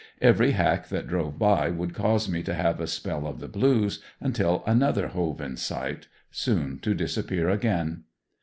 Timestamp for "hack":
0.53-0.87